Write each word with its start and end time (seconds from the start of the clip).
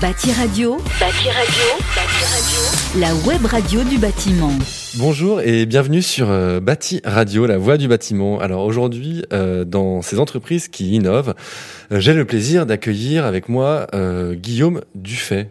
Bâti 0.00 0.30
Radio, 0.32 0.76
Bâti 1.00 1.30
Radio, 1.30 1.64
Bâti 1.94 2.24
Radio, 2.24 3.00
la 3.00 3.14
web 3.26 3.46
radio 3.46 3.82
du 3.82 3.98
bâtiment. 3.98 4.52
Bonjour 4.96 5.40
et 5.40 5.64
bienvenue 5.64 6.02
sur 6.02 6.30
euh, 6.30 6.60
Bâti 6.60 7.00
Radio, 7.04 7.46
la 7.46 7.56
voix 7.56 7.78
du 7.78 7.88
bâtiment. 7.88 8.38
Alors 8.38 8.64
aujourd'hui, 8.64 9.24
euh, 9.32 9.64
dans 9.64 10.02
ces 10.02 10.18
entreprises 10.18 10.68
qui 10.68 10.90
innovent, 10.90 11.34
euh, 11.92 12.00
j'ai 12.00 12.12
le 12.12 12.24
plaisir 12.24 12.66
d'accueillir 12.66 13.24
avec 13.24 13.48
moi 13.48 13.86
euh, 13.94 14.34
Guillaume 14.34 14.82
Dufay. 14.94 15.48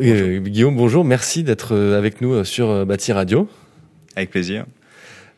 Euh, 0.00 0.38
Guillaume, 0.38 0.76
bonjour, 0.76 1.04
merci 1.04 1.42
d'être 1.42 1.76
avec 1.76 2.20
nous 2.20 2.44
sur 2.44 2.86
Bâti 2.86 3.12
Radio. 3.12 3.48
Avec 4.16 4.30
plaisir. 4.30 4.64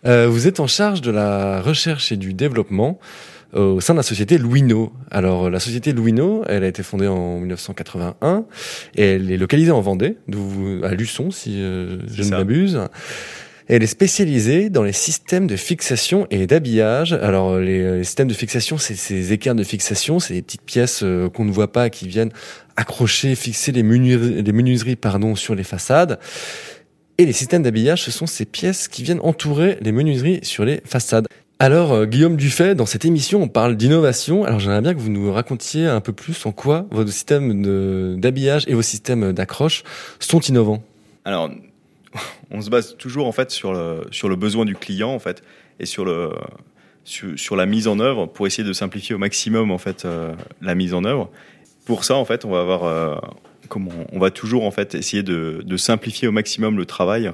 Euh, 0.06 0.28
vous 0.28 0.46
êtes 0.46 0.60
en 0.60 0.66
charge 0.66 1.00
de 1.00 1.10
la 1.10 1.60
recherche 1.60 2.12
et 2.12 2.16
du 2.16 2.34
développement 2.34 2.98
euh, 3.00 3.35
au 3.52 3.80
sein 3.80 3.94
de 3.94 3.98
la 3.98 4.02
société 4.02 4.38
Louino. 4.38 4.92
Alors, 5.10 5.50
la 5.50 5.60
société 5.60 5.92
Louino, 5.92 6.42
elle 6.46 6.64
a 6.64 6.68
été 6.68 6.82
fondée 6.82 7.06
en 7.06 7.38
1981 7.38 8.44
et 8.96 9.02
elle 9.02 9.30
est 9.30 9.36
localisée 9.36 9.70
en 9.70 9.80
Vendée, 9.80 10.16
à 10.82 10.94
Luçon, 10.94 11.30
si 11.30 11.62
euh, 11.62 11.98
je 12.12 12.22
ne 12.22 12.30
m'abuse. 12.30 12.80
Elle 13.68 13.82
est 13.82 13.88
spécialisée 13.88 14.70
dans 14.70 14.84
les 14.84 14.92
systèmes 14.92 15.48
de 15.48 15.56
fixation 15.56 16.28
et 16.30 16.46
d'habillage. 16.46 17.12
Alors, 17.14 17.58
les, 17.58 17.80
euh, 17.80 17.96
les 17.98 18.04
systèmes 18.04 18.28
de 18.28 18.34
fixation, 18.34 18.78
c'est 18.78 18.94
ces 18.94 19.32
écarts 19.32 19.56
de 19.56 19.64
fixation, 19.64 20.20
c'est 20.20 20.34
des 20.34 20.42
petites 20.42 20.62
pièces 20.62 21.02
euh, 21.02 21.28
qu'on 21.28 21.44
ne 21.44 21.50
voit 21.50 21.72
pas 21.72 21.90
qui 21.90 22.06
viennent 22.06 22.30
accrocher, 22.76 23.34
fixer 23.34 23.72
les, 23.72 23.82
menuiseries, 23.82 24.42
les 24.42 24.52
menuiseries 24.52 24.96
pardon, 24.96 25.34
sur 25.34 25.54
les 25.54 25.64
façades. 25.64 26.20
Et 27.18 27.26
les 27.26 27.32
systèmes 27.32 27.62
d'habillage, 27.62 28.02
ce 28.02 28.10
sont 28.10 28.26
ces 28.26 28.44
pièces 28.44 28.86
qui 28.86 29.02
viennent 29.02 29.20
entourer 29.22 29.78
les 29.80 29.90
menuiseries 29.90 30.40
sur 30.42 30.64
les 30.64 30.80
façades. 30.84 31.26
Alors, 31.58 31.92
euh, 31.92 32.04
Guillaume 32.04 32.36
Dufay, 32.36 32.74
dans 32.74 32.84
cette 32.84 33.06
émission, 33.06 33.42
on 33.42 33.48
parle 33.48 33.76
d'innovation. 33.76 34.44
Alors, 34.44 34.60
j'aimerais 34.60 34.82
bien 34.82 34.92
que 34.92 34.98
vous 34.98 35.08
nous 35.08 35.32
racontiez 35.32 35.86
un 35.86 36.02
peu 36.02 36.12
plus 36.12 36.44
en 36.44 36.52
quoi 36.52 36.86
vos 36.90 37.06
systèmes 37.06 38.20
d'habillage 38.20 38.64
et 38.68 38.74
vos 38.74 38.82
systèmes 38.82 39.32
d'accroche 39.32 39.82
sont 40.20 40.40
innovants. 40.40 40.82
Alors, 41.24 41.50
on 42.50 42.60
se 42.60 42.68
base 42.68 42.96
toujours 42.98 43.26
en 43.26 43.32
fait 43.32 43.50
sur 43.50 43.72
le, 43.72 44.02
sur 44.10 44.28
le 44.28 44.36
besoin 44.36 44.66
du 44.66 44.74
client 44.74 45.10
en 45.10 45.18
fait 45.18 45.42
et 45.80 45.86
sur 45.86 46.04
le 46.04 46.30
sur, 47.04 47.56
la 47.56 47.66
mise 47.66 47.88
en 47.88 48.00
œuvre 48.00 48.26
pour 48.26 48.46
essayer 48.46 48.66
de 48.66 48.72
simplifier 48.72 49.14
au 49.14 49.18
maximum 49.18 49.70
en 49.70 49.78
fait 49.78 50.04
euh, 50.04 50.34
la 50.60 50.74
mise 50.74 50.92
en 50.92 51.04
œuvre. 51.04 51.30
Pour 51.84 52.04
ça, 52.04 52.16
en 52.16 52.24
fait, 52.24 52.44
on 52.44 52.50
va 52.50 52.60
avoir 52.60 52.84
euh, 52.84 53.14
comment 53.68 53.92
on 54.12 54.18
va 54.18 54.30
toujours 54.30 54.64
en 54.64 54.72
fait 54.72 54.94
essayer 54.94 55.22
de, 55.22 55.62
de 55.64 55.76
simplifier 55.76 56.28
au 56.28 56.32
maximum 56.32 56.76
le 56.76 56.84
travail 56.84 57.32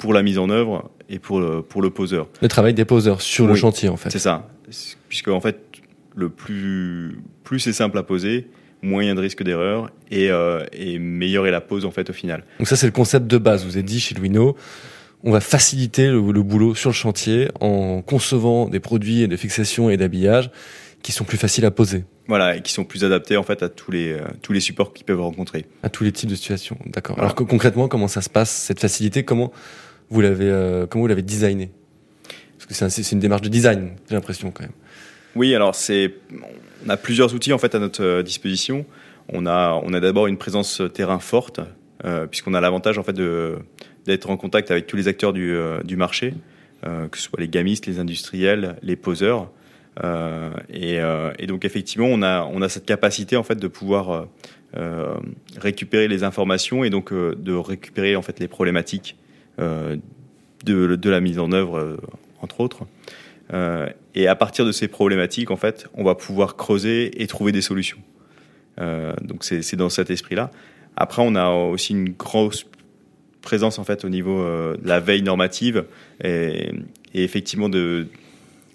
pour 0.00 0.12
la 0.12 0.22
mise 0.22 0.38
en 0.38 0.50
œuvre 0.50 0.90
et 1.08 1.20
pour 1.20 1.38
le, 1.38 1.62
pour 1.62 1.82
le 1.82 1.90
poseur. 1.90 2.28
Le 2.42 2.48
travail 2.48 2.74
des 2.74 2.84
poseurs 2.84 3.20
sur 3.22 3.46
le 3.46 3.54
chantier, 3.54 3.88
en 3.88 3.96
fait. 3.96 4.10
C'est 4.10 4.18
ça. 4.18 4.48
Puisque 5.08 5.28
en 5.28 5.40
fait, 5.40 5.60
le 6.16 6.28
plus, 6.28 7.20
plus 7.44 7.60
c'est 7.60 7.72
simple 7.72 7.96
à 7.98 8.02
poser, 8.02 8.48
moins 8.82 9.02
il 9.04 9.06
y 9.06 9.10
a 9.10 9.14
de 9.14 9.20
risque 9.20 9.42
d'erreur 9.42 9.90
et, 10.10 10.30
euh, 10.30 10.64
et 10.72 10.98
meilleure 10.98 11.46
est 11.46 11.50
la 11.50 11.60
pose 11.60 11.84
en 11.84 11.90
fait 11.90 12.10
au 12.10 12.12
final. 12.12 12.44
Donc 12.58 12.66
ça, 12.66 12.76
c'est 12.76 12.86
le 12.86 12.92
concept 12.92 13.26
de 13.26 13.38
base. 13.38 13.64
Vous 13.64 13.76
avez 13.76 13.82
dit 13.84 14.00
chez 14.00 14.14
Louino, 14.14 14.56
on 15.22 15.30
va 15.32 15.40
faciliter 15.40 16.06
le, 16.08 16.32
le 16.32 16.42
boulot 16.42 16.74
sur 16.74 16.90
le 16.90 16.94
chantier 16.94 17.48
en 17.60 18.00
concevant 18.02 18.68
des 18.68 18.80
produits 18.80 19.28
de 19.28 19.36
fixation 19.36 19.90
et 19.90 19.96
d'habillage 19.96 20.50
qui 21.02 21.12
sont 21.12 21.24
plus 21.24 21.38
faciles 21.38 21.64
à 21.64 21.70
poser 21.70 22.04
Voilà, 22.28 22.56
et 22.56 22.62
qui 22.62 22.72
sont 22.72 22.84
plus 22.84 23.04
adaptés 23.04 23.36
en 23.36 23.42
fait 23.42 23.62
à 23.62 23.68
tous 23.68 23.90
les, 23.90 24.12
euh, 24.12 24.20
tous 24.42 24.52
les 24.52 24.60
supports 24.60 24.92
qu'ils 24.92 25.06
peuvent 25.06 25.20
rencontrer. 25.20 25.64
à 25.82 25.88
tous 25.88 26.04
les 26.04 26.12
types 26.12 26.28
de 26.28 26.34
situations. 26.34 26.76
D'accord. 26.86 27.16
Voilà. 27.16 27.26
Alors 27.30 27.34
que, 27.34 27.42
concrètement, 27.42 27.88
comment 27.88 28.08
ça 28.08 28.20
se 28.20 28.28
passe 28.30 28.50
cette 28.50 28.80
facilité? 28.80 29.24
Comment 29.24 29.50
vous 30.10 30.20
l'avez 30.20 30.48
euh, 30.50 30.86
comment 30.86 31.02
vous 31.02 31.08
l'avez 31.08 31.22
designé? 31.22 31.70
Parce 32.56 32.66
que 32.66 32.74
c'est 32.74 32.84
un- 32.84 32.88
c'est 32.90 33.10
une 33.12 33.20
démarche 33.20 33.42
de 33.42 33.48
design, 33.48 33.92
j'ai 34.08 34.14
l'impression 34.14 34.50
quand 34.50 34.62
même. 34.64 34.72
Oui, 35.36 35.54
alors 35.54 35.74
c'est, 35.74 36.14
on 36.84 36.88
a 36.88 36.96
plusieurs 36.96 37.34
outils 37.34 37.52
en 37.52 37.58
fait 37.58 37.74
à 37.74 37.78
notre 37.78 38.02
euh, 38.02 38.22
disposition. 38.22 38.84
On 39.32 39.46
a, 39.46 39.80
on 39.84 39.92
a 39.92 40.00
d'abord 40.00 40.26
une 40.26 40.38
présence 40.38 40.82
terrain 40.92 41.20
forte, 41.20 41.60
euh, 42.04 42.26
puisqu'on 42.26 42.54
a 42.54 42.60
l'avantage 42.60 42.98
en 42.98 43.04
fait 43.04 43.14
d'être 44.04 44.28
en 44.30 44.36
contact 44.36 44.70
avec 44.72 44.86
tous 44.88 44.96
les 44.96 45.06
acteurs 45.06 45.32
du, 45.32 45.54
euh, 45.54 45.82
du 45.84 45.96
marché, 45.96 46.34
euh, 46.84 47.06
que 47.08 47.16
ce 47.16 47.24
soit 47.24 47.38
les 47.40 47.48
gamistes, 47.48 47.86
les 47.86 48.00
industriels, 48.00 48.76
les 48.82 48.96
poseurs. 48.96 49.50
Euh, 50.02 50.50
et, 50.72 50.98
euh, 50.98 51.30
donc 51.46 51.64
effectivement, 51.64 52.08
on 52.08 52.22
a, 52.22 52.42
on 52.44 52.60
a 52.62 52.68
cette 52.68 52.86
capacité 52.86 53.36
en 53.36 53.42
fait 53.44 53.56
de 53.56 53.68
pouvoir 53.68 54.10
euh, 54.10 54.24
euh, 54.76 55.14
récupérer 55.58 56.08
les 56.08 56.24
informations 56.24 56.82
et 56.82 56.90
donc 56.90 57.12
euh, 57.12 57.34
de 57.38 57.52
récupérer 57.54 58.16
en 58.16 58.22
fait 58.22 58.40
les 58.40 58.48
problématiques 58.48 59.16
euh, 59.16 59.29
de, 59.60 60.96
de 60.96 61.10
la 61.10 61.20
mise 61.20 61.38
en 61.38 61.52
œuvre, 61.52 61.78
euh, 61.78 61.96
entre 62.40 62.60
autres. 62.60 62.86
Euh, 63.52 63.88
et 64.14 64.28
à 64.28 64.34
partir 64.34 64.64
de 64.64 64.72
ces 64.72 64.88
problématiques, 64.88 65.50
en 65.50 65.56
fait, 65.56 65.88
on 65.94 66.04
va 66.04 66.14
pouvoir 66.14 66.56
creuser 66.56 67.22
et 67.22 67.26
trouver 67.26 67.52
des 67.52 67.62
solutions. 67.62 67.98
Euh, 68.80 69.12
donc 69.22 69.44
c'est 69.44 69.62
c'est 69.62 69.76
dans 69.76 69.88
cet 69.88 70.10
esprit-là. 70.10 70.50
Après, 70.96 71.22
on 71.24 71.34
a 71.34 71.48
aussi 71.50 71.92
une 71.92 72.10
grosse 72.10 72.66
présence 73.42 73.78
en 73.78 73.84
fait 73.84 74.04
au 74.04 74.08
niveau 74.08 74.40
euh, 74.40 74.76
de 74.76 74.86
la 74.86 75.00
veille 75.00 75.22
normative 75.22 75.84
et, 76.22 76.70
et 77.14 77.24
effectivement 77.24 77.68
de 77.68 78.06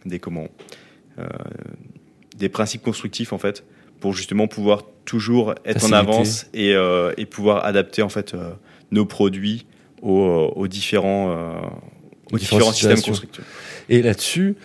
des 0.05 0.19
comment 0.19 0.47
euh, 1.19 1.27
des 2.37 2.49
principes 2.49 2.81
constructifs 2.81 3.31
en 3.31 3.37
fait 3.37 3.63
pour 3.99 4.13
justement 4.13 4.47
pouvoir 4.47 4.83
toujours 5.05 5.55
être 5.65 5.85
en 5.85 5.93
avance 5.93 6.47
et, 6.53 6.73
euh, 6.73 7.13
et 7.17 7.25
pouvoir 7.25 7.63
adapter 7.63 8.01
en 8.01 8.09
fait 8.09 8.33
euh, 8.33 8.51
nos 8.91 9.05
produits 9.05 9.65
aux, 10.01 10.53
aux 10.55 10.67
différents 10.67 11.31
euh, 11.31 12.33
aux 12.33 12.37
différents 12.37 12.71
systèmes 12.71 13.01
constructifs. 13.01 13.45
Et 13.89 14.01
là-dessus, 14.01 14.55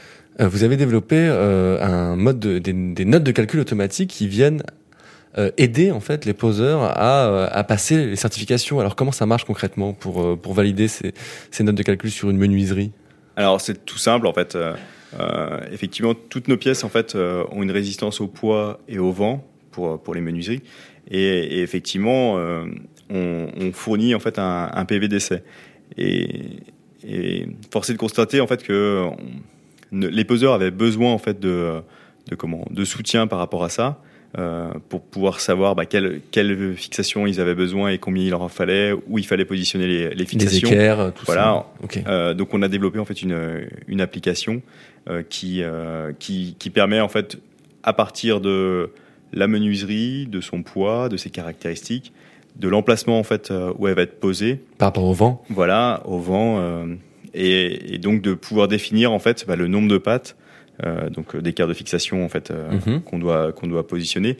euh, 0.41 0.49
vous 0.49 0.65
avez 0.65 0.77
développé 0.77 1.17
euh, 1.19 1.81
un 1.83 2.17
mode 2.17 2.41
de, 2.41 2.59
des, 2.59 2.73
des 2.73 3.05
notes 3.05 3.25
de 3.25 3.33
calcul 3.33 3.61
automatiques 3.61 4.11
qui 4.11 4.29
viennent 4.29 4.63
euh, 5.39 5.51
aider 5.59 5.91
en 5.91 6.01
fait 6.01 6.25
les 6.25 6.33
poseurs 6.35 6.83
à, 6.83 7.27
euh, 7.27 7.49
à 7.51 7.63
passer 7.65 8.07
les 8.07 8.17
certifications. 8.17 8.81
Alors 8.81 8.97
comment 8.97 9.13
ça 9.13 9.27
marche 9.27 9.45
concrètement 9.45 9.93
pour 9.93 10.23
euh, 10.23 10.37
pour 10.37 10.55
valider 10.55 10.89
ces, 10.89 11.13
ces 11.51 11.63
notes 11.63 11.77
de 11.77 11.83
calcul 11.83 12.11
sur 12.11 12.31
une 12.31 12.39
menuiserie? 12.39 12.93
Alors 13.37 13.61
c'est 13.61 13.85
tout 13.85 13.99
simple 13.99 14.27
en 14.27 14.33
fait. 14.33 14.57
Euh, 14.57 14.75
euh, 15.19 15.61
effectivement, 15.73 16.15
toutes 16.15 16.49
nos 16.49 16.57
pièces 16.57 16.85
en 16.85 16.89
fait 16.89 17.15
euh, 17.15 17.45
ont 17.53 17.63
une 17.63 17.73
résistance 17.73 18.21
au 18.21 18.27
poids 18.29 18.81
et 18.89 18.99
au 18.99 19.13
vent 19.13 19.45
pour 19.71 20.01
pour 20.01 20.15
les 20.15 20.21
menuiseries. 20.21 20.63
Et, 21.11 21.23
et 21.23 21.63
effectivement, 21.63 22.39
euh, 22.39 22.67
on, 23.11 23.49
on 23.59 23.73
fournit 23.73 24.15
en 24.15 24.21
fait 24.21 24.39
un, 24.39 24.71
un 24.73 24.85
PV 24.85 25.09
d'essai. 25.09 25.43
Et, 25.99 26.45
et 27.07 27.47
force 27.73 27.91
est 27.91 27.95
de 27.95 27.99
constater 27.99 28.41
en 28.41 28.47
fait 28.47 28.63
que 28.63 29.05
on- 29.07 29.17
les 29.93 30.25
poseurs 30.25 30.53
avaient 30.55 30.71
besoin 30.71 31.13
en 31.13 31.19
fait 31.19 31.41
de 31.41 31.81
de 32.29 32.35
comment 32.37 32.65
de 32.71 32.85
soutien 32.85 33.27
par 33.27 33.39
rapport 33.41 33.65
à 33.65 33.69
ça. 33.71 34.01
euh, 34.39 34.71
pour 34.89 35.03
pouvoir 35.03 35.41
savoir 35.41 35.75
bah, 35.75 35.87
quelle, 35.87 36.21
quelle 36.31 36.77
fixation 36.77 37.27
ils 37.27 37.41
avaient 37.41 37.57
besoin 37.57 37.91
et 37.91 37.99
combien 37.99 38.23
il 38.23 38.31
leur 38.31 38.43
en 38.43 38.49
fallait, 38.49 38.93
où 39.09 39.19
il 39.19 39.27
fallait 39.27 39.45
positionner 39.45 39.89
les, 39.89 40.09
les 40.11 40.15
Les 40.15 40.25
fixations. 40.25 40.69
équerres, 40.69 41.13
tout 41.13 41.25
Voilà. 41.27 41.67
ça. 41.93 42.03
Euh, 42.07 42.33
donc 42.33 42.55
on 42.55 42.63
a 42.63 42.69
développé 42.69 43.01
en 43.01 43.05
fait 43.05 43.23
une, 43.23 43.67
une 43.89 44.01
application 44.01 44.63
euh, 45.09 45.25
qui, 45.29 45.63
qui 46.21 46.55
qui 46.61 46.71
permet 46.71 47.01
en 47.01 47.09
fait 47.09 47.39
à 47.83 47.93
partir 47.93 48.41
de 48.41 48.91
la 49.33 49.49
menuiserie, 49.49 50.27
de 50.29 50.41
son 50.41 50.63
poids, 50.63 51.09
de 51.09 51.17
ses 51.17 51.31
caractéristiques, 51.31 52.13
de 52.57 52.69
l'emplacement 52.69 53.19
en 53.19 53.23
fait 53.23 53.51
euh, 53.51 53.73
où 53.79 53.89
elle 53.89 53.95
va 53.95 54.03
être 54.03 54.21
posée, 54.21 54.61
Par 54.79 54.89
rapport 54.89 55.05
au 55.05 55.13
vent. 55.15 55.43
voilà, 55.51 56.03
au 56.07 56.19
vent, 56.19 56.59
euh, 56.61 56.87
et, 57.35 57.95
et 57.95 57.99
donc 57.99 58.23
de 58.23 58.35
pouvoir 58.35 58.69
définir 58.69 59.13
en 59.13 59.19
fait 59.19 59.45
bah, 59.47 59.57
le 59.57 59.69
nombre 59.69 59.89
de 59.89 59.99
pattes, 59.99 60.37
euh, 60.85 61.11
donc 61.11 61.37
d'écart 61.37 61.69
de 61.69 61.75
fixation 61.75 62.25
en 62.25 62.29
fait 62.29 62.51
euh, 62.51 62.71
Mhm. 62.87 63.03
qu'on 63.03 63.19
doit 63.19 63.53
qu'on 63.53 63.67
doit 63.67 63.87
positionner, 63.87 64.37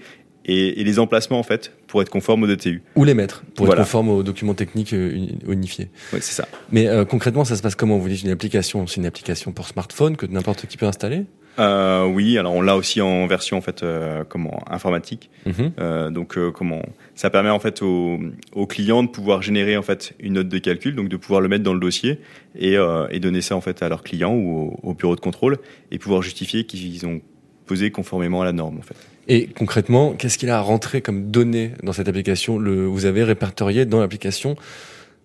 et, 0.47 0.81
et 0.81 0.85
les 0.85 0.99
emplacements 0.99 1.39
en 1.39 1.43
fait 1.43 1.73
pour 1.87 2.01
être 2.03 2.09
conforme 2.09 2.43
au 2.45 2.47
DTU. 2.47 2.83
Ou 2.97 3.05
les 3.05 3.15
mettre 3.15 3.45
pour 3.55 3.67
Voilà. 3.67 3.83
être 3.83 3.87
conforme 3.87 4.09
aux 4.09 4.23
documents 4.23 4.55
techniques 4.55 4.93
uni- 4.93 5.39
unifiés. 5.47 5.89
Ouais, 6.13 6.21
c'est 6.21 6.33
ça. 6.33 6.49
Mais 6.73 6.87
euh, 6.89 7.05
concrètement, 7.05 7.45
ça 7.45 7.57
se 7.57 7.63
passe 7.63 7.75
comment? 7.75 7.99
Vous 7.99 8.09
dites 8.09 8.23
une 8.23 8.31
application, 8.31 8.87
c'est 8.87 8.97
une 8.97 9.07
application 9.07 9.53
pour 9.53 9.67
smartphone 9.69 10.17
que 10.17 10.25
n'importe 10.27 10.67
qui 10.67 10.77
peut 10.79 10.87
installer? 10.87 11.25
Euh, 11.59 12.07
oui, 12.07 12.39
alors 12.39 12.55
on 12.55 12.63
l'a 12.63 12.77
aussi 12.77 13.01
en 13.01 13.27
version 13.27 13.59
en 13.59 13.61
fait 13.61 13.83
euh, 13.83 14.25
comment 14.29 14.63
informatique. 14.71 15.31
Mhm. 15.47 15.73
Euh, 15.79 16.11
donc 16.11 16.39
euh, 16.39 16.51
comment 16.51 16.83
ça 17.15 17.29
permet 17.29 17.51
en 17.51 17.59
fait 17.59 17.83
aux, 17.83 18.19
aux 18.55 18.67
clients 18.67 19.03
de 19.03 19.09
pouvoir 19.09 19.43
générer 19.43 19.77
en 19.77 19.83
fait 19.83 20.15
une 20.21 20.35
note 20.35 20.49
de 20.49 20.59
calcul, 20.59 20.95
donc 20.95 21.09
de 21.09 21.17
pouvoir 21.17 21.41
le 21.41 21.49
mettre 21.49 21.65
dans 21.65 21.75
le 21.75 21.81
dossier 21.81 22.21
et, 22.57 22.77
euh, 22.77 23.07
et 23.11 23.21
donner 23.21 23.41
ça 23.41 23.57
en 23.57 23.61
fait 23.61 23.83
à 23.83 23.89
leurs 23.89 24.03
clients 24.03 24.35
ou 24.35 24.79
au, 24.83 24.91
au 24.91 24.95
bureau 24.95 25.17
de 25.17 25.21
contrôle 25.21 25.59
et 25.91 25.99
pouvoir 25.99 26.23
justifier 26.23 26.65
qu'ils 26.65 27.07
ont 27.07 27.21
posé 27.67 27.91
conformément 27.91 28.43
à 28.43 28.45
la 28.45 28.53
norme 28.53 28.79
en 28.79 28.83
fait. 28.83 28.97
Et 29.29 29.47
concrètement, 29.47 30.15
qu'est-ce 30.15 30.39
qu'il 30.39 30.51
a 30.51 30.59
à 30.59 30.61
rentrer 30.61 31.03
comme 31.03 31.31
données 31.31 31.73
dans 31.83 31.93
cette 31.93 32.09
application? 32.09 32.59
Le, 32.59 32.87
Vous 32.87 33.05
avez 33.07 33.23
répertorié 33.23 33.85
dans 33.85 34.01
l'application 34.01 34.57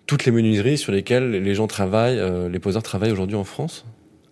toutes 0.05 0.25
les 0.25 0.31
menuiseries 0.31 0.77
sur 0.77 0.91
lesquelles 0.91 1.31
les 1.31 1.55
gens 1.55 1.65
travaillent, 1.65 2.19
euh, 2.19 2.47
les 2.49 2.59
poseurs 2.59 2.83
travaillent 2.83 3.11
aujourd'hui 3.11 3.35
en 3.35 3.43
France? 3.43 3.85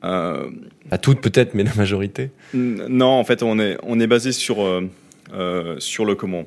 Euh, 0.03 0.49
Pas 0.89 0.97
toutes 0.97 1.21
peut-être, 1.21 1.53
mais 1.53 1.63
la 1.63 1.73
majorité. 1.75 2.31
non, 2.53 3.07
en 3.07 3.23
fait 3.23 3.41
on 3.43 3.59
est 3.59 3.77
on 3.83 3.99
est 3.99 4.07
basé 4.07 4.31
sur 4.31 4.61
euh, 4.63 4.89
euh, 5.33 5.75
sur 5.79 6.05
le 6.05 6.15
comment? 6.15 6.43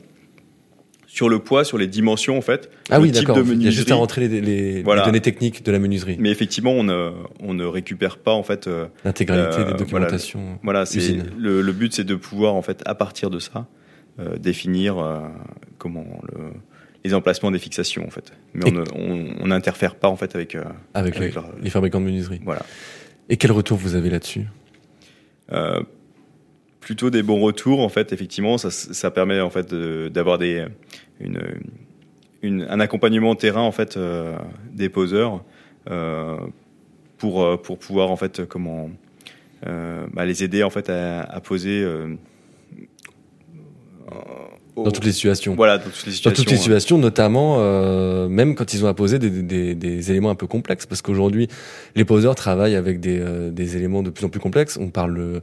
Sur 1.07 1.31
le 1.31 1.39
poids, 1.39 1.65
sur 1.65 1.79
les 1.79 1.87
dimensions 1.87 2.37
en 2.37 2.43
fait. 2.43 2.69
Ah 2.91 2.99
le 2.99 3.05
oui, 3.05 3.11
d'accord. 3.13 3.39
Il 3.39 3.63
y 3.63 3.69
a 3.69 3.71
juste 3.71 3.91
à 3.91 3.95
rentrer 3.95 4.29
les, 4.29 4.41
les- 4.43 4.73
les 4.75 4.83
Voilà. 4.83 5.03
données 5.07 5.23
techniques 5.23 5.65
de 5.65 5.73
la 5.73 5.79
menuiserie, 5.79 6.17
Mais 6.21 6.31
effectivement, 6.31 6.73
on 6.73 6.83
ne, 6.85 7.11
on 7.41 7.55
ne 7.55 7.65
récupère 7.65 8.19
pas 8.19 8.33
en 8.33 8.43
fait. 8.43 8.67
euh, 8.67 8.87
l'intégralité 9.05 9.57
des 9.59 9.63
voilà. 9.63 9.77
documentations. 9.79 10.59
Voilà, 10.63 10.83
Usine. 10.83 11.25
le, 11.39 11.63
le 11.63 11.73
but, 11.73 11.95
c'est 11.95 12.05
de 12.05 12.17
pouvoir 12.17 12.55
en 12.55 12.61
fait, 12.61 12.83
à 12.85 12.95
partir 12.95 13.31
de 13.31 13.39
ça, 13.39 13.67
définir 14.39 14.97
comment 15.79 16.05
le, 16.35 16.45
les 17.05 17.15
emplacements 17.15 17.51
des 17.51 17.59
fixations 17.59 18.05
en 18.07 18.11
fait. 18.11 18.33
Mais 18.53 18.71
on 18.95 19.47
n'interfère 19.47 19.95
pas 19.95 20.09
en 20.09 20.17
fait 20.17 20.35
avec 20.35 20.55
avec, 20.93 21.19
les, 21.19 21.71
fabricants 21.71 22.01
de 22.01 22.05
menuiserie. 22.07 22.41
Voilà. 22.45 22.61
Et 23.29 23.37
quel 23.37 23.53
retour 23.53 23.79
vous 23.79 23.95
avez 23.95 24.11
là-dessus 24.11 24.47
Plutôt 26.81 27.11
des 27.11 27.23
bons 27.23 27.41
retours 27.41 27.81
en 27.81 27.89
fait. 27.89 28.13
Effectivement, 28.13 28.59
ça, 28.59 28.71
ça 28.71 29.11
permet 29.11 29.41
en 29.41 29.51
fait 29.51 29.75
d'avoir 29.75 30.39
un 32.43 32.81
accompagnement 32.81 33.35
terrain 33.35 33.63
en 33.63 33.73
fait 33.73 33.99
des 34.73 34.89
poseurs 34.89 35.45
pour 37.19 37.63
pour 37.63 37.79
pouvoir 37.79 38.11
en 38.11 38.17
fait 38.17 38.45
comment 38.45 38.91
euh, 39.67 40.07
bah, 40.13 40.27
les 40.27 40.45
aider 40.45 40.63
en 40.63 40.71
fait 40.71 40.91
à, 40.91 41.41
poser 41.41 41.85
euh, 44.77 44.85
dans 44.85 44.91
toutes 44.91 45.05
les 45.05 45.13
situations. 45.13 45.55
Voilà, 45.55 45.79
dans 45.79 45.85
toutes 45.85 46.07
les 46.07 46.13
situations. 46.13 46.31
Dans 46.31 46.37
toutes 46.37 46.51
les 46.51 46.57
situations, 46.57 46.99
notamment 46.99 47.57
euh, 47.59 48.29
même 48.29 48.55
quand 48.55 48.75
ils 48.75 48.85
ont 48.85 48.89
à 48.89 48.95
poser 48.95 49.19
des, 49.19 49.31
des, 49.31 49.75
des 49.75 50.11
éléments 50.11 50.31
un 50.31 50.35
peu 50.35 50.47
complexes, 50.47 50.87
parce 50.87 51.03
qu'aujourd'hui, 51.03 51.49
les 51.95 52.05
poseurs 52.05 52.35
travaillent 52.35 52.77
avec 52.77 53.01
des, 53.01 53.23
des 53.51 53.77
éléments 53.77 54.03
de 54.03 54.11
plus 54.11 54.25
en 54.25 54.29
plus 54.29 54.41
complexes. 54.41 54.79
On 54.81 54.89
parle 54.89 55.41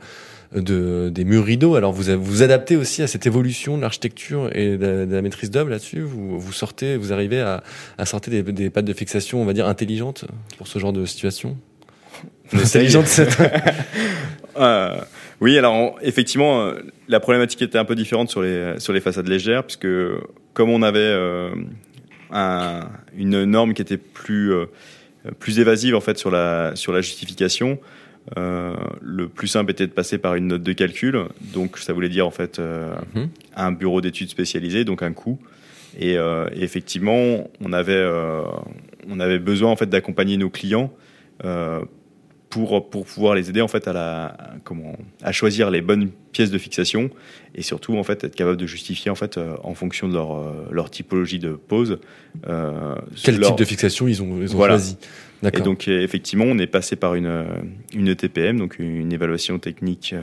de, 0.53 1.09
des 1.09 1.25
murs 1.25 1.45
rideaux. 1.45 1.75
Alors 1.75 1.93
vous 1.93 2.03
vous 2.19 2.43
adaptez 2.43 2.75
aussi 2.75 3.01
à 3.01 3.07
cette 3.07 3.25
évolution 3.25 3.77
de 3.77 3.81
l'architecture 3.81 4.49
et 4.55 4.77
de, 4.77 5.07
la 5.09 5.21
maîtrise 5.21 5.51
d'œuvre 5.51 5.69
là-dessus? 5.69 6.01
Vous, 6.01 6.39
vous 6.39 6.53
sortez, 6.53 6.97
vous 6.97 7.13
arrivez 7.13 7.39
à, 7.39 7.63
à 7.97 8.05
sortir 8.05 8.31
des, 8.31 8.43
des 8.43 8.69
pattes 8.69 8.85
de 8.85 8.93
fixation, 8.93 9.41
on 9.41 9.45
va 9.45 9.53
dire 9.53 9.67
intelligentes 9.67 10.25
pour 10.57 10.67
ce 10.67 10.79
genre 10.79 10.93
de 10.93 11.05
situation? 11.05 11.57
Cette. 13.05 13.37
euh, 14.57 14.97
oui, 15.43 15.57
alors 15.57 15.97
effectivement, 16.01 16.61
euh, 16.61 16.75
la 17.09 17.19
problématique 17.19 17.61
était 17.61 17.77
un 17.77 17.83
peu 17.83 17.95
différente 17.95 18.29
sur 18.29 18.41
les 18.41 18.79
sur 18.79 18.93
les 18.93 19.01
façades 19.01 19.27
légères, 19.27 19.65
puisque 19.65 19.87
comme 20.53 20.69
on 20.69 20.81
avait 20.81 20.99
euh, 20.99 21.49
un, 22.31 22.87
une 23.17 23.43
norme 23.43 23.73
qui 23.73 23.81
était 23.81 23.97
plus 23.97 24.53
euh, 24.53 24.67
plus 25.39 25.59
évasive 25.59 25.95
en 25.95 25.99
fait 25.99 26.17
sur 26.17 26.31
la 26.31 26.77
sur 26.77 26.93
la 26.93 27.01
justification. 27.01 27.77
Le 28.37 29.27
plus 29.27 29.49
simple 29.49 29.71
était 29.71 29.85
de 29.85 29.91
passer 29.91 30.17
par 30.17 30.35
une 30.35 30.47
note 30.47 30.63
de 30.63 30.71
calcul, 30.71 31.25
donc 31.53 31.77
ça 31.77 31.91
voulait 31.91 32.07
dire 32.07 32.25
en 32.25 32.31
fait 32.31 32.57
mm-hmm. 32.57 33.27
un 33.57 33.73
bureau 33.73 33.99
d'études 33.99 34.29
spécialisé, 34.29 34.85
donc 34.85 35.03
un 35.03 35.11
coût. 35.11 35.39
Et, 35.99 36.13
et 36.13 36.63
effectivement, 36.63 37.51
on 37.59 37.73
avait 37.73 38.01
on 39.09 39.19
avait 39.19 39.39
besoin 39.39 39.71
en 39.71 39.75
fait 39.75 39.87
d'accompagner 39.87 40.37
nos 40.37 40.49
clients 40.49 40.89
pour, 42.53 42.87
pour 42.87 43.05
pouvoir 43.05 43.33
les 43.33 43.49
aider 43.49 43.61
en 43.61 43.67
fait 43.67 43.87
à, 43.87 43.93
la, 43.93 44.37
comment, 44.63 44.95
à 45.23 45.31
choisir 45.31 45.71
les 45.71 45.81
bonnes 45.81 46.11
pièces 46.31 46.51
de 46.51 46.59
fixation 46.59 47.09
et 47.55 47.63
surtout 47.63 47.97
en 47.97 48.03
fait 48.03 48.23
être 48.23 48.35
capable 48.35 48.57
de 48.57 48.67
justifier 48.67 49.09
en 49.09 49.15
fait 49.15 49.39
euh, 49.39 49.55
en 49.63 49.73
fonction 49.73 50.07
de 50.07 50.13
leur, 50.13 50.33
euh, 50.33 50.67
leur 50.71 50.91
typologie 50.91 51.39
de 51.39 51.53
pose. 51.53 51.97
Euh, 52.47 52.95
Quel 53.23 53.39
type 53.39 53.57
de 53.57 53.65
fixation 53.65 54.07
ils 54.07 54.21
ont, 54.21 54.39
ils 54.39 54.55
ont 54.55 54.59
choisi 54.63 54.97
Et 55.43 55.61
donc 55.61 55.87
effectivement 55.87 56.45
on 56.45 56.59
est 56.59 56.67
passé 56.67 56.95
par 56.95 57.15
une, 57.15 57.43
une 57.91 58.07
ETPM, 58.07 58.59
donc 58.59 58.77
une 58.77 59.11
évaluation 59.11 59.57
technique 59.57 60.13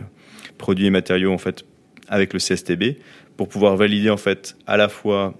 produits 0.56 0.86
et 0.86 0.90
matériaux 0.90 1.32
en 1.32 1.38
fait 1.38 1.64
avec 2.06 2.32
le 2.32 2.38
CSTB 2.38 3.00
pour 3.36 3.48
pouvoir 3.48 3.76
valider 3.76 4.10
en 4.10 4.16
fait 4.16 4.56
à 4.68 4.76
la 4.76 4.88
fois 4.88 5.34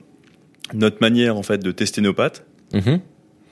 notre 0.75 0.99
manière 1.01 1.37
en 1.37 1.45
fait 1.45 1.59
de 1.59 1.71
tester 1.71 2.01
nos 2.01 2.15
pattes. 2.15 2.45
Mm-hmm 2.73 3.01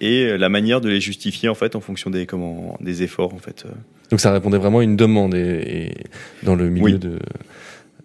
et 0.01 0.39
la 0.39 0.49
manière 0.49 0.81
de 0.81 0.89
les 0.89 1.01
justifier 1.01 1.49
en 1.49 1.55
fait 1.55 1.77
en 1.77 1.81
fonction 1.81 2.11
des 2.11 2.27
comment 2.27 2.77
des 2.81 3.03
efforts 3.03 3.35
en 3.35 3.39
fait. 3.39 3.65
Donc 4.11 4.21
ça 4.21 4.33
répondait 4.33 4.59
vraiment 4.59 4.79
à 4.79 4.85
une 4.85 4.97
demande 4.97 5.35
et, 5.35 5.95
dans 6.43 6.55
le 6.55 6.69
milieu 6.69 6.99
de 6.99 7.19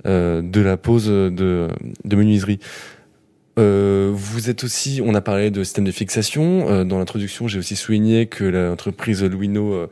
euh, 0.06 0.42
de 0.42 0.62
la 0.62 0.75
pose 0.75 1.07
de, 1.07 1.68
de 2.04 2.16
menuiserie. 2.16 2.60
Euh, 3.60 4.12
vous 4.13 4.50
êtes 4.50 4.63
aussi, 4.63 5.01
on 5.04 5.13
a 5.13 5.22
parlé 5.22 5.51
de 5.51 5.63
système 5.63 5.86
de 5.86 5.92
fixation. 5.92 6.69
Euh, 6.69 6.84
dans 6.84 6.98
l'introduction, 6.98 7.48
j'ai 7.48 7.60
aussi 7.60 7.75
souligné 7.75 8.25
que 8.25 8.44
l'entreprise 8.44 9.24
Louino 9.24 9.74
euh, 9.74 9.90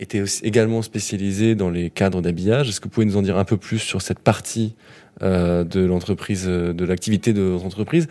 était 0.00 0.22
aussi 0.22 0.44
également 0.44 0.82
spécialisée 0.82 1.54
dans 1.54 1.70
les 1.70 1.90
cadres 1.90 2.22
d'habillage. 2.22 2.68
Est-ce 2.68 2.80
que 2.80 2.84
vous 2.84 2.90
pouvez 2.90 3.06
nous 3.06 3.16
en 3.16 3.22
dire 3.22 3.36
un 3.36 3.44
peu 3.44 3.56
plus 3.56 3.78
sur 3.78 4.00
cette 4.00 4.18
partie 4.18 4.74
euh, 5.20 5.62
de 5.62 5.80
l'entreprise, 5.80 6.46
de 6.46 6.84
l'activité 6.84 7.32
de 7.32 7.42
votre 7.42 7.66
entreprise, 7.66 8.08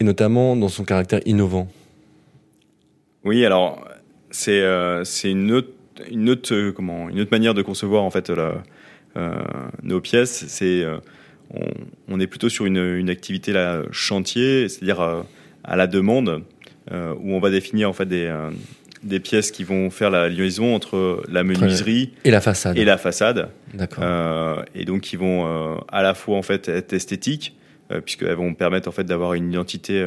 et 0.00 0.04
notamment 0.04 0.56
dans 0.56 0.68
son 0.68 0.84
caractère 0.84 1.20
innovant? 1.24 1.68
Oui, 3.24 3.44
alors 3.44 3.86
c'est 4.30 4.60
euh, 4.60 5.04
une 5.24 5.52
autre 5.52 5.68
une 6.10 6.28
autre 6.28 6.52
euh, 6.54 6.72
comment 6.72 7.08
une 7.08 7.20
autre 7.20 7.30
manière 7.30 7.54
de 7.54 7.62
concevoir 7.62 8.02
en 8.02 8.10
fait 8.10 8.30
la, 8.30 8.62
euh, 9.16 9.34
nos 9.82 10.00
pièces. 10.00 10.44
C'est 10.48 10.84
on, 11.50 11.66
on, 12.08 12.20
est 12.20 12.26
plutôt 12.26 12.48
sur 12.48 12.66
une, 12.66 12.78
une 12.78 13.10
activité 13.10 13.52
là 13.52 13.82
chantier, 13.90 14.68
c'est-à-dire 14.68 15.24
à 15.62 15.76
la 15.76 15.86
demande, 15.86 16.42
où 16.90 17.34
on 17.34 17.38
va 17.38 17.50
définir 17.50 17.88
en 17.88 17.92
fait 17.92 18.06
des 18.06 18.28
des 19.04 19.20
pièces 19.20 19.50
qui 19.50 19.64
vont 19.64 19.90
faire 19.90 20.10
la 20.10 20.28
liaison 20.28 20.74
entre 20.74 21.22
la 21.28 21.44
menuiserie 21.44 22.12
et 22.24 22.30
la 22.30 22.40
façade. 22.40 22.76
Et 22.76 22.84
la 22.84 22.98
façade. 22.98 23.50
D'accord. 23.74 24.02
Euh, 24.02 24.62
et 24.74 24.84
donc 24.84 25.02
qui 25.02 25.16
vont 25.16 25.46
euh, 25.46 25.76
à 25.88 26.02
la 26.02 26.14
fois 26.14 26.36
en 26.36 26.42
fait 26.42 26.68
être 26.68 26.92
esthétiques, 26.92 27.54
euh, 27.54 27.63
puisqu'elles 28.04 28.34
vont 28.34 28.54
permettre 28.54 28.88
en 28.88 28.92
fait 28.92 29.04
d'avoir 29.04 29.34
une 29.34 29.50
identité 29.50 30.02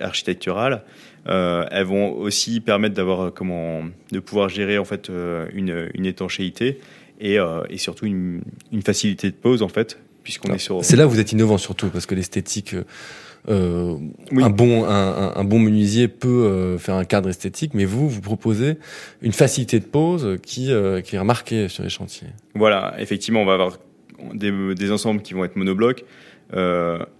architecturale, 0.00 0.82
euh, 1.28 1.64
elles 1.70 1.86
vont 1.86 2.12
aussi 2.18 2.60
permettre 2.60 2.94
d'avoir 2.94 3.20
euh, 3.20 3.30
comment 3.30 3.82
de 4.12 4.20
pouvoir 4.20 4.50
gérer 4.50 4.76
en 4.76 4.84
fait 4.84 5.08
euh, 5.08 5.46
une, 5.54 5.88
une 5.94 6.04
étanchéité 6.04 6.80
et, 7.20 7.38
et 7.70 7.78
surtout 7.78 8.06
une, 8.06 8.42
une, 8.72 8.82
facilité 8.82 9.30
de 9.30 9.36
pose 9.36 9.62
en 9.62 9.68
fait 9.68 9.98
puisqu'on 10.24 10.52
est 10.52 10.58
sur. 10.58 10.84
C'est 10.84 10.96
là 10.96 11.06
où 11.06 11.10
vous 11.10 11.20
êtes 11.20 11.32
innovant 11.32 11.58
surtout 11.58 11.88
parce 11.88 12.06
que 12.06 12.14
l'esthétique. 12.14 12.74
Euh, 13.46 13.98
un 14.32 14.48
bon 14.48 14.84
un, 14.86 15.36
un, 15.36 15.44
bon 15.44 15.58
menuisier 15.58 16.08
peut 16.08 16.28
euh, 16.28 16.78
faire 16.78 16.94
un 16.94 17.04
cadre 17.04 17.28
esthétique, 17.28 17.74
mais 17.74 17.84
vous 17.84 18.08
vous 18.08 18.22
proposez 18.22 18.78
une 19.20 19.32
facilité 19.32 19.78
de 19.80 19.84
pose 19.84 20.38
qui 20.42 20.70
qui 21.04 21.16
est 21.16 21.18
remarquée 21.18 21.68
sur 21.68 21.82
les 21.82 21.90
chantiers. 21.90 22.28
Voilà, 22.54 22.94
effectivement, 22.98 23.42
on 23.42 23.44
va 23.44 23.52
avoir 23.52 23.78
des, 24.32 24.74
des 24.74 24.90
ensembles 24.90 25.20
qui 25.20 25.34
vont 25.34 25.44
être 25.44 25.56
monoblocs, 25.56 26.00
euh, 26.00 26.06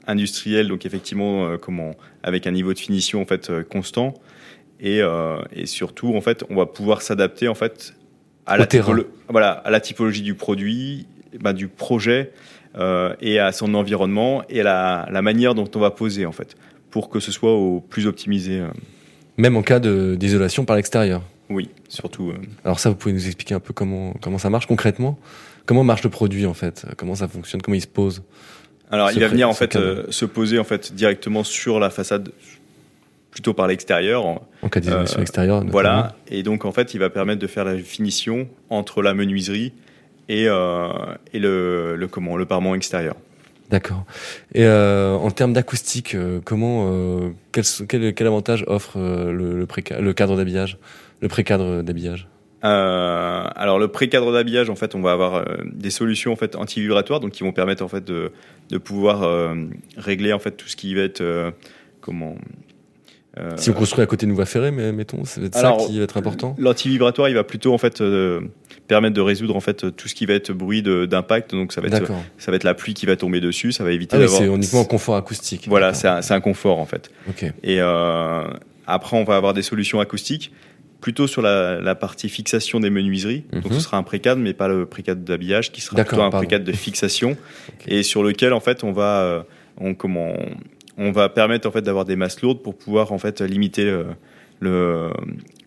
industriel, 0.07 0.69
donc 0.69 0.87
effectivement, 0.87 1.47
euh, 1.47 1.57
comment, 1.57 1.93
avec 2.23 2.47
un 2.47 2.51
niveau 2.51 2.73
de 2.73 2.79
finition 2.79 3.21
en 3.23 3.25
fait 3.25 3.51
euh, 3.51 3.63
constant, 3.63 4.15
et, 4.81 5.01
et 5.53 5.67
surtout 5.67 6.15
en 6.15 6.21
fait, 6.21 6.45
on 6.51 6.57
va 6.57 6.67
pouvoir 6.67 7.01
s'adapter 7.01 7.49
en 7.49 7.55
fait 7.55 7.95
à 8.45 8.59
la, 8.59 8.67
voilà, 9.31 9.53
à 9.53 9.71
la 9.71 9.81
typologie 9.81 10.21
du 10.21 10.35
produit, 10.35 11.07
bah, 11.41 11.55
du 11.55 11.69
projet 11.69 12.33
euh, 12.77 13.15
et 13.21 13.39
à 13.39 13.53
son 13.53 13.73
environnement 13.73 14.43
et 14.51 14.61
à 14.61 14.65
la, 14.65 15.09
la, 15.11 15.23
manière 15.23 15.55
dont 15.55 15.71
on 15.75 15.79
va 15.79 15.91
poser 15.91 16.27
en 16.27 16.33
fait, 16.33 16.57
pour 16.91 17.09
que 17.09 17.19
ce 17.19 17.33
soit 17.33 17.53
au 17.53 17.81
plus 17.81 18.07
optimisé. 18.07 18.63
Même 19.39 19.57
en 19.57 19.63
cas 19.63 19.79
d'isolation 19.81 20.67
par 20.67 20.77
l'extérieur. 20.77 21.23
Oui, 21.49 21.71
surtout. 21.89 22.33
Alors 22.65 22.79
ça, 22.79 22.91
vous 22.91 22.97
pouvez 22.97 23.15
nous 23.15 23.27
expliquer 23.27 23.55
un 23.55 23.61
peu 23.61 23.73
comment 23.73 24.13
comment 24.21 24.39
ça 24.39 24.51
marche 24.51 24.67
concrètement? 24.67 25.19
Comment 25.65 25.85
marche 25.85 26.03
le 26.03 26.11
produit 26.11 26.45
en 26.45 26.55
fait? 26.55 26.85
Comment 26.99 27.15
ça 27.15 27.29
fonctionne? 27.29 27.63
Comment 27.63 27.77
il 27.77 27.81
se 27.81 27.87
pose? 27.87 28.23
Alors, 28.91 29.11
il 29.13 29.21
va 29.21 29.29
venir 29.29 29.49
en 29.49 29.55
fait 29.55 29.77
euh, 29.77 30.05
se 30.11 30.25
poser 30.25 30.59
en 30.59 30.65
fait 30.65 30.95
directement 30.95 31.43
sur 31.43 31.81
la 31.81 31.91
façade, 31.91 32.31
plutôt 33.31 33.55
par 33.55 33.67
l'extérieur. 33.67 34.25
En 34.27 34.69
cas 34.71 34.81
d'isolation 34.81 35.19
euh, 35.19 35.23
extérieure. 35.23 35.65
Voilà. 35.69 36.15
Et 36.29 36.43
donc 36.43 36.65
en 36.65 36.73
fait, 36.73 36.95
il 36.95 37.01
va 37.01 37.11
permettre 37.11 37.41
de 37.41 37.47
faire 37.47 37.65
la 37.65 37.77
finition 37.77 38.49
entre 38.71 39.03
la 39.03 39.15
menuiserie 39.15 39.73
et, 40.29 40.47
euh, 40.49 40.89
et 41.33 41.39
le, 41.39 41.97
le, 41.97 42.07
comment 42.09 42.37
le 42.37 42.47
parement 42.47 42.75
extérieur. 42.75 43.17
D'accord. 43.71 44.05
Et 44.55 44.69
en 44.69 45.31
termes 45.31 45.55
d'acoustique, 45.55 46.17
comment 46.45 47.33
quel, 47.51 47.65
quel, 47.89 48.15
quel, 48.15 48.27
avantage 48.27 48.65
offre 48.69 48.99
le, 48.99 49.59
le, 49.59 49.67
le 50.01 50.13
cadre 50.13 50.37
d'habillage, 50.37 50.77
le 51.21 51.29
pré-cadre 51.29 51.83
d'habillage? 51.83 52.29
Euh, 52.65 53.47
alors 53.57 53.79
le 53.79 53.89
pré-cadre 53.89 54.33
d'habillage, 54.33 54.71
en 54.71 54.75
fait, 54.75 54.95
on 54.95 55.01
va 55.01 55.13
avoir 55.13 55.35
euh, 55.35 55.45
des 55.71 55.91
solutions 55.91 56.33
en 56.33 56.37
fait 56.37 56.57
anti-vibratoires, 56.57 57.21
donc 57.21 57.33
qui 57.33 57.43
vont 57.43 57.53
permettre 57.53 57.85
en 57.85 57.89
fait 57.89 58.05
de, 58.05 58.33
de 58.71 58.79
pouvoir 58.79 59.23
euh, 59.23 59.55
régler 59.99 60.33
en 60.33 60.39
fait 60.39 60.53
tout 60.53 60.69
ce 60.69 60.77
qui 60.77 60.95
va 60.95 61.03
être 61.03 61.53
comment. 62.01 62.37
si 63.57 63.69
on 63.69 63.75
construit 63.75 64.03
à 64.03 64.07
côté 64.07 64.25
d'une 64.25 64.35
voie 64.35 64.47
ferrée, 64.47 64.71
mais 64.71 64.93
mettons, 64.93 65.25
c'est 65.25 65.55
ça 65.55 65.77
qui 65.87 65.99
va 65.99 66.05
être 66.05 66.17
important. 66.17 66.55
L'anti-vibratoire, 66.59 67.29
il 67.29 67.35
va 67.35 67.45
plutôt 67.45 67.75
en 67.75 67.79
fait 67.79 68.03
permettre 68.87 69.15
de 69.15 69.21
résoudre 69.21 69.57
en 69.57 69.61
fait 69.61 69.95
tout 69.95 70.09
ce 70.09 70.15
qui 70.15 70.25
va 70.25 70.33
être 70.33 70.53
bruit 70.53 70.83
d'impact. 70.83 71.51
Donc 71.51 71.73
ça 71.73 71.83
va 71.83 71.89
être 71.89 72.13
ça 72.39 72.51
va 72.51 72.57
être 72.57 72.65
la 72.65 72.75
pluie 72.75 72.95
qui 72.95 73.05
va 73.05 73.17
tomber 73.17 73.41
dessus, 73.41 73.73
ça 73.73 73.85
va 73.85 73.93
éviter. 73.93 74.17
Ah 74.17 74.21
oui, 74.21 74.29
c'est 74.29 74.47
uniquement 74.47 74.81
un 74.81 74.87
confort 74.87 75.17
acoustique. 75.17 75.67
Voilà, 75.69 75.93
c'est 75.93 76.09
un, 76.09 76.21
un, 76.31 76.41
confort 76.41 76.79
en 76.79 76.87
fait. 76.87 77.11
Okay. 77.29 77.53
Et 77.63 77.81
après, 78.87 79.17
on 79.19 79.25
va 79.25 79.37
avoir 79.37 79.53
des 79.53 79.63
solutions 79.63 80.01
acoustiques 80.01 80.51
plutôt 81.05 81.27
sur 81.27 81.43
la, 81.43 81.83
la, 81.83 81.95
partie 81.95 82.31
fixation 82.31 82.81
des 82.81 82.89
menuiseries. 82.89 83.45
Donc 83.53 83.65
ce 83.65 83.75
mhm. 83.75 83.81
sera 83.81 83.97
un 83.99 84.03
précadre, 84.03 84.41
mais 84.41 84.55
pas 84.55 84.69
le 84.69 84.87
précadre 84.87 85.21
d'habillage, 85.21 85.71
qui 85.71 85.83
sera 85.83 86.03
plutôt 86.03 86.23
un 86.23 86.31
précadre 86.31 86.65
de 86.65 86.73
fixation, 86.87 87.37
et 87.87 88.03
sur 88.03 88.23
lequel 88.23 88.55
en 88.55 88.61
fait 88.61 88.85
on 88.85 88.91
va, 88.91 89.21
euh, 89.21 89.43
on, 89.77 89.95
comment, 89.95 90.35
on 90.97 91.13
va 91.13 91.29
permettre 91.29 91.69
en 91.69 91.73
fait 91.73 91.83
d'avoir 91.83 92.07
des 92.07 92.17
masses 92.17 92.41
lourdes 92.41 92.63
pour 92.63 92.75
pouvoir 92.75 93.13
en 93.13 93.19
fait 93.19 93.43
limiter 93.43 93.85
le, 93.85 94.07
le 94.61 95.11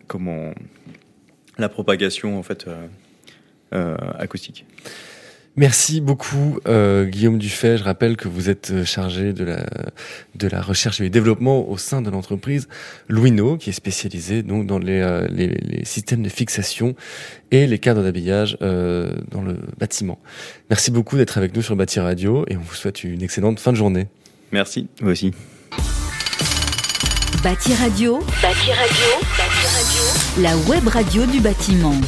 comment 0.08 0.56
la 1.60 1.70
propagation 1.70 2.40
en 2.40 2.42
fait 2.42 2.68
euh, 2.68 2.88
euh, 3.76 3.96
acoustique. 4.18 4.66
Merci 5.58 6.02
beaucoup 6.02 6.60
euh, 6.68 7.06
Guillaume 7.06 7.40
Dufay. 7.40 7.78
Je 7.78 7.84
rappelle 7.84 8.16
que 8.16 8.28
vous 8.28 8.48
êtes 8.50 8.70
euh, 8.70 8.86
chargé 8.86 9.34
de 9.34 9.44
la 9.44 9.66
de 10.36 10.48
la 10.48 10.62
recherche 10.62 11.02
et 11.02 11.04
du 11.04 11.10
développement 11.10 11.68
au 11.68 11.78
sein 11.78 12.04
de 12.04 12.12
l'entreprise 12.12 12.68
Louino, 13.10 13.58
qui 13.58 13.72
est 13.72 13.74
spécialisée 13.74 14.44
donc 14.44 14.68
dans 14.68 14.78
les, 14.78 15.02
euh, 15.02 15.28
les, 15.30 15.48
les, 15.48 15.84
systèmes 15.84 16.22
de 16.22 16.30
fixation 16.30 16.96
et 17.50 17.66
les 17.66 17.80
cadres 17.80 18.04
d'habillage 18.04 18.58
euh, 18.62 19.12
dans 19.32 19.42
le 19.42 19.58
bâtiment. 19.80 20.20
Merci 20.70 20.92
beaucoup 20.92 21.18
d'être 21.18 21.38
avec 21.38 21.56
nous 21.56 21.64
sur 21.64 21.76
Bâti 21.76 22.00
Radio 22.00 22.46
et 22.48 22.56
on 22.56 22.62
vous 22.62 22.76
souhaite 22.76 23.04
une 23.04 23.24
excellente 23.24 23.60
fin 23.60 23.72
de 23.72 23.78
journée. 23.78 24.08
Merci, 24.52 24.88
vous 25.02 25.10
aussi. 25.10 25.32
Bâti 27.44 27.74
Radio, 27.74 28.20
Bâti 28.42 28.72
Radio, 28.72 29.08
Bâti 29.38 29.66
Radio, 29.74 30.44
la 30.44 30.58
web 30.70 30.88
radio 30.88 31.26
du 31.26 31.40
bâtiment. 31.40 32.00